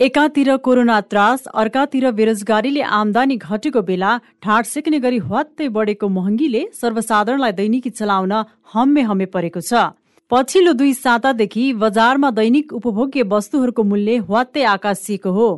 [0.00, 7.52] एकातिर कोरोना त्रास अर्कातिर बेरोजगारीले आमदानी घटेको बेला ठाड सिक्ने गरी हवात्तै बढेको महँगीले सर्वसाधारणलाई
[7.52, 8.32] दैनिकी चलाउन
[8.72, 9.84] हम्मे हम्मे परेको छ।
[10.30, 15.48] पछिल्लो दुई सातादेखि बजारमा दैनिक उपभोग्य वस्तुहरूको मूल्य हवात्तै आकाशिएको हो।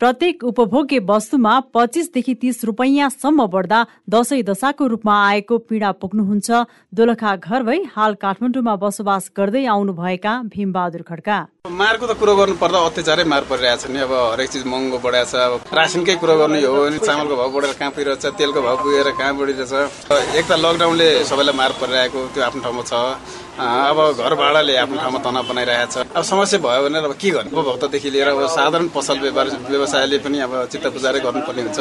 [0.00, 6.50] प्रत्येक उपभोग्य वस्तुमा पच्चिसदेखि तीस रुपैयाँसम्म बढ्दा दसैँ दशाको रूपमा आएको पीडा पुग्नुहुन्छ।
[6.94, 12.78] दोलखा घर भई हाल काठमाडौँमा बसोबास गर्दै आउनुभएका भीमबहादुर खड्का। मारको त कुरो गर्नु पर्दा
[12.78, 16.58] अत्याचारै मार परिरहेको छ नि। अब हरेक चिज महँगो बढाएको छ। अब रासनकै कुरो गर्नु
[16.62, 19.74] हो भने चामलको भाउ बढेर कहाँ पुगिरहेछ तेलको भाउ पुगेर कहाँ बढिरहेछ
[20.38, 22.94] एक त लकडाउनले सबैलाई मार परिरहेको त्यो आफ्नो ठाउँमा छ।
[23.58, 27.50] अब घर भाडाले आफ्नो ठाउँमा तनाव बनाइरहेको छ अब समस्या भयो भने अब के गर्ने?
[27.50, 31.78] उपभोक्तादेखि लिएर अब साधारण पसल व्यापार व्यवसायले पनि अब चित्त पुजारै गर्नुपर्ने हुन्छ।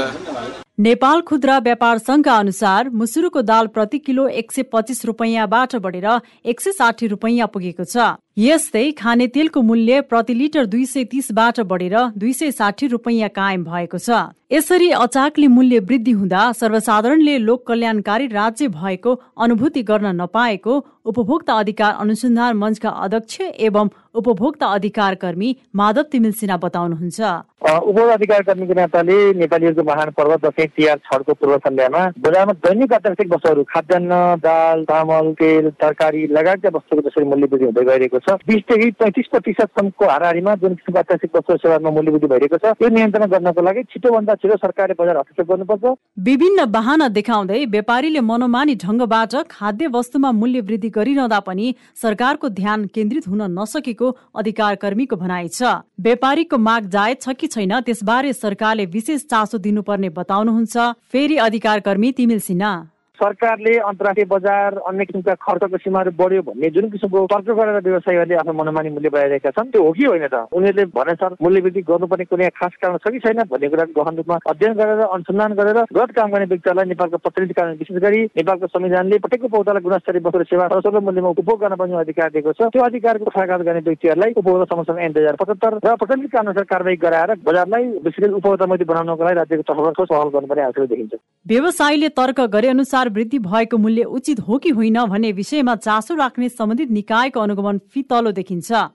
[0.80, 6.08] नेपाल खुद्रा व्यापार संघका अनुसार मुसुरुको दाल प्रति किलो एक सय पच्चिस रुपैयाँबाट बढेर
[6.46, 11.60] एक सय साठी रुपैयाँ पुगेको छ। यस्तै खाने तेलको मूल्य प्रति लिटर दुई सय तीसबाट
[11.70, 17.66] बढेर दुई सय साठी रुपैयाँ कायम भएको छ। यसरी अचाकले मूल्य वृद्धि हुँदा सर्वसाधारणले लोक
[17.68, 25.56] कल्याणकारी राज्य भएको अनुभूति गर्न नपाएको उपभोक्ता अधिकार अनुसन्धान मञ्चका अध्यक्ष एवं उपभोक्ता अधिकार कर्मी
[25.76, 31.58] माधव तिमिल सिन्हा बताउनुहुन्छ। उपभोक्ता अधिकार कर्मीको नाताले नेपालीहरूको महान पर्व दसैँ तिहार छठको पूर्व
[31.58, 37.66] सन्ध्यामा बजारमा दैनिक अत्यावश्यक वस्तुहरू खाद्यान्न दाल चामल तेल तरकारी लगायतका वस्तुको जसरी मूल्य वृद्धि
[37.66, 42.58] हुँदै गइरहेको छ। बिसदेखि पैँतिस प्रतिशतसम्मको हाराहारीमा जुन किसिमको अत्यावश्यक वस्तु सेवामा मूल्य वृद्धि भइरहेको
[42.58, 45.94] छ यो नियन्त्रण गर्नको लागि छिटोभन्दा छिटो सरकारले बजार हस्तक्षेप गर्नुपर्छ।
[46.28, 53.28] विभिन्न वाहना देखाउँदै व्यापारीले मनोमानी ढङ्गबाट खाद्य वस्तुमा मूल्य वृद्धि गरिरहँदा पनि सरकारको ध्यान केन्द्रित
[53.28, 55.64] हुन नसकेको अधिकार कर्मीको भनाइ छ।
[56.02, 62.12] व्यापारीको माग जायज छ कि छैन त्यसबारे सरकारले विशेष चासो दिनुपर्ने बताउनुहुन्छ। फेरि अधिकार कर्मी
[62.12, 62.76] तिमिल सिन्हा।
[63.20, 68.54] सरकारले अन्तर्राष्ट्रिय बजार अन्य किसिमका खर्चको सीमाहरू बढ्यो भन्ने जुन किसिमको तर्क गरेर व्यवसायीहरूले आफ्नो
[68.54, 70.46] मनोमानी मूल्य बढाइरहेका छन् त्यो हो कि होइन त?
[70.54, 74.16] उनीहरूले भने सर मूल्य वृद्धि गर्नुपर्ने कुनै खास कारण छ कि छैन भन्ने कुरा गहन
[74.18, 78.68] रूपमा अध्ययन गरेर अनुसन्धान गरेर गलत काम गर्ने व्यक्तिहरूलाई नेपालको प्रतिनिधि कानुन विशेष गरी नेपालको
[78.68, 82.84] संविधानले प्रत्येक उपभोक्तालाई गुणस्तरीय वस्तु सेवा सर्वसर्व मूल्यमा उपभोग गर्न पनि अधिकार दिएको छ। त्यो
[82.84, 87.34] अधिकारको पक्षाघात गर्ने व्यक्तिहरूलाई उपभोक्ता संरक्षण ऐन दुई हजार पचहत्तर र प्रतिनिधि अनुसार कारवाही गराएर
[87.48, 91.14] बजारलाई विशेष गरी उपभोक्ता मैत्री बनाउनको लागि राज्यको तर्फबाट पहल गर्नुपर्ने आवश्यक देखिन्छ।
[91.46, 96.50] व्यवसायीले तर्क गरे अनुसार वृद्धि भएको मूल्य उचित हो कि होइन भन्ने विषयमा चासो राख्ने
[96.50, 98.88] सम्बन्धित निकायको अनुगमन फितलो देखिन्छ।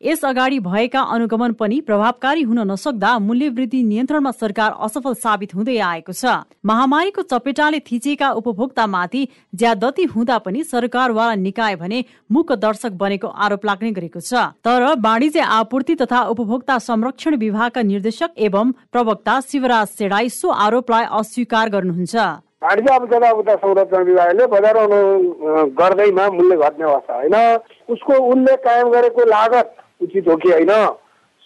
[0.00, 5.76] यस अगाडि भएका अनुगमन पनि प्रभावकारी हुन नसक्दा मूल्य वृद्धि नियन्त्रणमा सरकार असफल साबित हुँदै
[5.76, 13.26] आएको छ। महामारीको चपेटाले थिचेका उपभोक्तामाथि ज्यादती हुँदा पनि सरकारवाला निकाय भने मुख दर्शक बनेको
[13.26, 19.86] आरोप लाग्ने गरेको छ। तर वाणिज्य आपूर्ति तथा उपभोक्ता संरक्षण विभागका निर्देशक एवं प्रवक्ता शिवराज
[19.98, 22.14] सेडाई सो आरोपलाई अस्वीकार गर्नुहुन्छ।
[22.62, 23.04] वाणिज्य अब
[23.48, 24.96] संरक्षण विभागले बजारमा
[25.78, 27.34] गर्दैमा मूल्य घट्ने अवस्था होइन।
[27.88, 30.72] उसको उनले कायम गरेको लागत उचित हो कि होइन?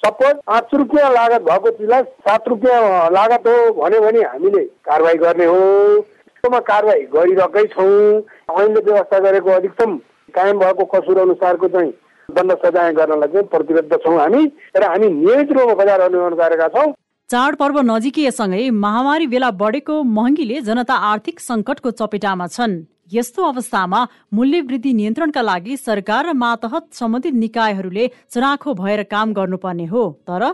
[0.03, 5.45] सपोज पाँच रुपियाँ लागत भएको चिजलाई सात रुपियाँ लागत हो भन्यो भने हामीले कारवाही गर्ने
[5.45, 5.61] हो।
[6.00, 8.23] त्यसमा कारवाही गरिरहेकै छौँ।
[8.56, 9.97] ऐनले व्यवस्था गरेको अधिकतम
[10.34, 11.93] कायम भएको कसुर अनुसारको चाहिँ
[12.29, 14.44] दण्ड सजाय गर्नलाई चाहिँ प्रतिबद्ध छौँ हामी।
[14.77, 16.91] र हामी नियमित रूपमा बजार अनुगमन गरेका छौँ।
[17.32, 22.75] चाडपर्व नजिकिएसँगै महामारी बेला बढेको महँगीले जनता आर्थिक संकटको चपेटामा छन्।
[23.12, 24.00] यस्तो अवस्थामा
[24.34, 30.44] मूल्य वृद्धि नियन्त्रणका लागि सरकार र मातहत सम्बन्धित निकायहरूले चनाखो भएर काम गर्नुपर्ने हो। तर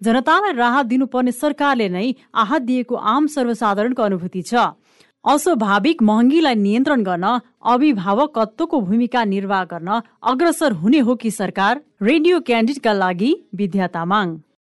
[0.00, 2.06] जनतालाई राहत दिनुपर्ने सरकारले नै
[2.36, 4.54] आहत दिएको आम सर्वसाधारणको अनुभूति छ।
[5.24, 11.80] अस्वाभाविक महँगीलाई नियन्त्रण गर्न अभिभावकत्वको भूमिका निर्वाह गर्न अग्रसर हुने हो कि सरकार?
[12.02, 14.38] रेडियो क्यान्डिडका लागि विद्या तामाङ।